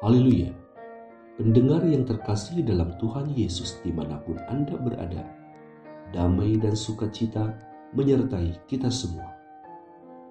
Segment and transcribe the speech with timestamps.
[0.00, 0.48] Haleluya.
[1.36, 5.28] Pendengar yang terkasih dalam Tuhan Yesus di mana pun Anda berada,
[6.08, 7.52] damai dan sukacita
[7.92, 9.28] menyertai kita semua.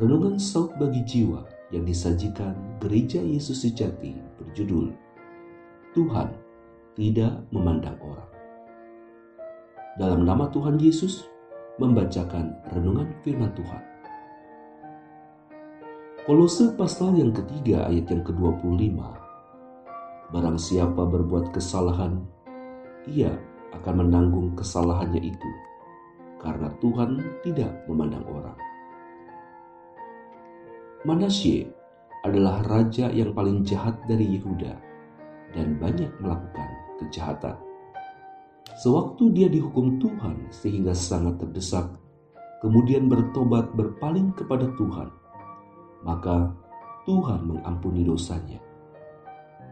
[0.00, 1.44] Renungan saut bagi jiwa
[1.76, 4.96] yang disajikan Gereja Yesus Sejati berjudul
[5.92, 6.32] Tuhan
[6.96, 8.32] tidak memandang orang.
[10.00, 11.28] Dalam nama Tuhan Yesus,
[11.76, 13.82] membacakan renungan firman Tuhan.
[16.24, 19.28] Kolose pasal yang ketiga ayat yang ke-25
[20.30, 22.22] Barang siapa berbuat kesalahan,
[23.10, 23.34] ia
[23.74, 25.50] akan menanggung kesalahannya itu,
[26.38, 28.54] karena Tuhan tidak memandang orang.
[31.02, 31.66] Manasye
[32.22, 34.70] adalah raja yang paling jahat dari Yehuda
[35.50, 36.70] dan banyak melakukan
[37.02, 37.58] kejahatan.
[38.78, 41.90] Sewaktu dia dihukum Tuhan sehingga sangat terdesak,
[42.62, 45.10] kemudian bertobat berpaling kepada Tuhan,
[46.06, 46.54] maka
[47.02, 48.69] Tuhan mengampuni dosanya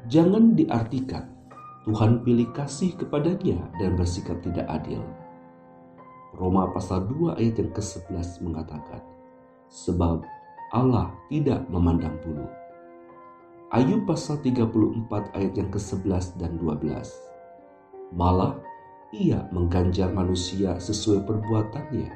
[0.07, 1.27] Jangan diartikan
[1.89, 5.01] Tuhan pilih kasih kepadanya dan bersikap tidak adil.
[6.37, 9.01] Roma pasal 2 ayat yang ke-11 mengatakan,
[9.73, 10.21] Sebab
[10.69, 12.45] Allah tidak memandang bulu.
[13.73, 18.13] Ayub pasal 34 ayat yang ke-11 dan 12.
[18.13, 18.61] Malah
[19.17, 22.13] ia mengganjar manusia sesuai perbuatannya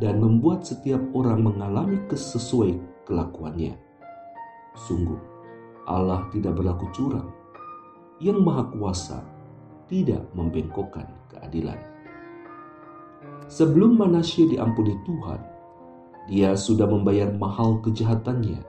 [0.00, 3.76] dan membuat setiap orang mengalami kesesuai kelakuannya.
[4.88, 5.20] Sungguh,
[5.88, 7.32] Allah tidak berlaku curang.
[8.20, 9.18] Yang Maha Kuasa
[9.88, 11.80] tidak membengkokkan keadilan.
[13.48, 15.40] Sebelum Manasye diampuni Tuhan,
[16.28, 18.60] dia sudah membayar mahal kejahatannya.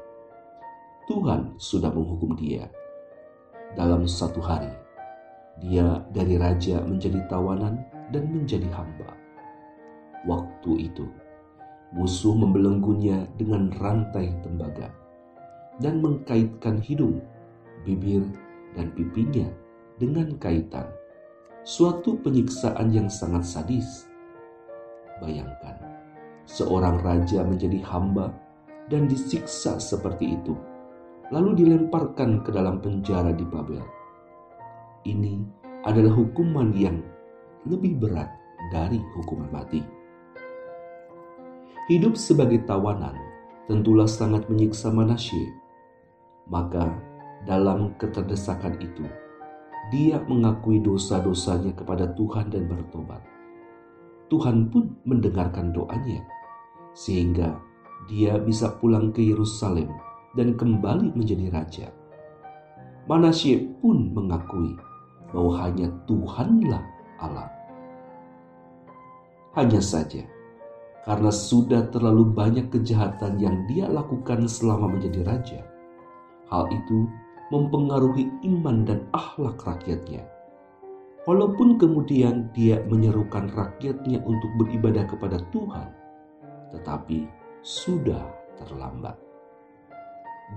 [1.11, 2.71] Tuhan sudah menghukum dia.
[3.75, 4.71] Dalam satu hari,
[5.59, 7.83] dia dari raja menjadi tawanan
[8.15, 9.11] dan menjadi hamba.
[10.23, 11.03] Waktu itu,
[11.91, 15.08] musuh membelenggunya dengan rantai tembaga
[15.79, 17.23] dan mengkaitkan hidung,
[17.87, 18.23] bibir,
[18.75, 19.47] dan pipinya
[19.97, 20.85] dengan kaitan.
[21.63, 24.07] Suatu penyiksaan yang sangat sadis.
[25.19, 25.75] Bayangkan,
[26.47, 28.31] seorang raja menjadi hamba
[28.87, 30.55] dan disiksa seperti itu,
[31.31, 33.83] lalu dilemparkan ke dalam penjara di Babel.
[35.03, 35.35] Ini
[35.83, 36.99] adalah hukuman yang
[37.67, 38.31] lebih berat
[38.71, 39.83] dari hukuman mati.
[41.91, 43.15] Hidup sebagai tawanan
[43.65, 45.58] tentulah sangat menyiksa Manasye
[46.49, 46.89] maka
[47.47, 49.05] dalam keterdesakan itu,
[49.93, 53.23] dia mengakui dosa-dosanya kepada Tuhan dan bertobat.
[54.29, 56.21] Tuhan pun mendengarkan doanya,
[56.93, 57.57] sehingga
[58.09, 59.89] dia bisa pulang ke Yerusalem
[60.37, 61.87] dan kembali menjadi raja.
[63.09, 64.77] Manasye pun mengakui
[65.33, 66.83] bahwa hanya Tuhanlah
[67.17, 67.49] Allah.
[69.57, 70.21] Hanya saja,
[71.09, 75.59] karena sudah terlalu banyak kejahatan yang dia lakukan selama menjadi raja,
[76.49, 77.05] Hal itu
[77.53, 80.25] mempengaruhi iman dan akhlak rakyatnya.
[81.29, 85.93] Walaupun kemudian dia menyerukan rakyatnya untuk beribadah kepada Tuhan,
[86.73, 87.29] tetapi
[87.61, 88.25] sudah
[88.57, 89.13] terlambat.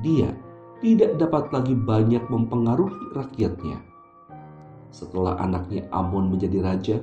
[0.01, 0.33] Dia
[0.81, 3.85] tidak dapat lagi banyak mempengaruhi rakyatnya.
[4.89, 6.97] Setelah anaknya Amon menjadi raja,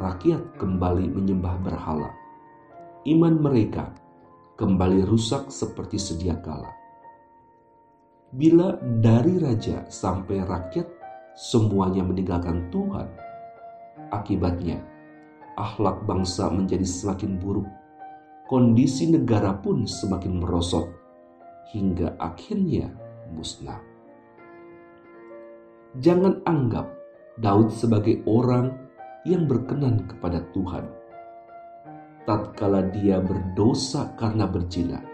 [0.00, 2.08] rakyat kembali menyembah berhala.
[3.04, 3.92] Iman mereka
[4.56, 6.81] kembali rusak seperti sedia kala
[8.32, 10.88] bila dari raja sampai rakyat
[11.36, 13.04] semuanya meninggalkan Tuhan,
[14.08, 14.80] akibatnya
[15.60, 17.68] akhlak bangsa menjadi semakin buruk,
[18.48, 20.88] kondisi negara pun semakin merosot,
[21.76, 22.88] hingga akhirnya
[23.36, 23.84] musnah.
[26.00, 26.88] Jangan anggap
[27.36, 28.72] Daud sebagai orang
[29.28, 30.88] yang berkenan kepada Tuhan.
[32.24, 35.04] Tatkala dia berdosa karena berzina,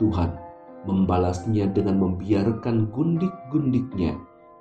[0.00, 0.49] Tuhan
[0.88, 4.16] membalasnya dengan membiarkan gundik-gundiknya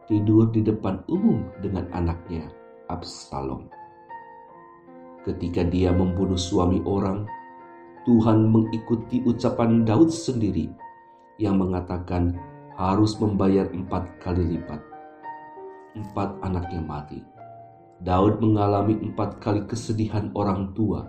[0.09, 2.49] tidur di depan umum dengan anaknya
[2.89, 3.69] Absalom.
[5.23, 7.29] Ketika dia membunuh suami orang,
[8.07, 10.71] Tuhan mengikuti ucapan Daud sendiri
[11.37, 12.33] yang mengatakan
[12.73, 14.81] harus membayar empat kali lipat.
[15.93, 17.19] Empat anaknya mati.
[17.99, 21.03] Daud mengalami empat kali kesedihan orang tua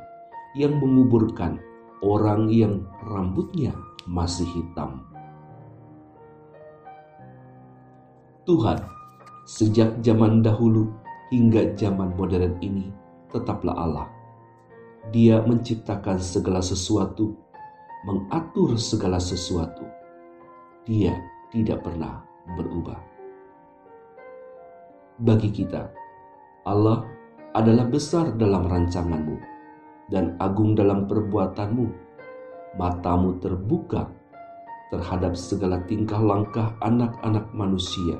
[0.58, 1.62] yang menguburkan
[2.02, 3.70] orang yang rambutnya
[4.08, 5.04] masih hitam.
[8.48, 8.80] Tuhan,
[9.44, 10.88] sejak zaman dahulu
[11.28, 12.90] hingga zaman modern ini,
[13.30, 14.08] tetaplah Allah.
[15.12, 17.36] Dia menciptakan segala sesuatu,
[18.04, 19.84] mengatur segala sesuatu.
[20.84, 21.14] Dia
[21.52, 22.24] tidak pernah
[22.56, 22.98] berubah.
[25.20, 25.92] Bagi kita,
[26.64, 27.04] Allah
[27.52, 29.36] adalah besar dalam rancanganmu
[30.10, 32.09] dan agung dalam perbuatanmu
[32.78, 34.10] matamu terbuka
[34.90, 38.18] terhadap segala tingkah langkah anak-anak manusia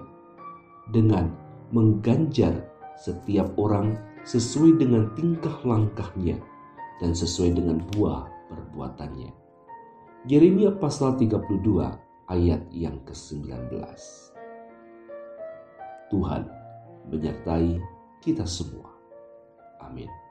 [0.91, 1.35] dengan
[1.71, 2.67] mengganjar
[2.99, 6.39] setiap orang sesuai dengan tingkah langkahnya
[7.03, 9.31] dan sesuai dengan buah perbuatannya.
[10.29, 13.73] Yeremia pasal 32 ayat yang ke-19.
[16.11, 16.43] Tuhan
[17.09, 17.81] menyertai
[18.21, 18.93] kita semua.
[19.81, 20.30] Amin.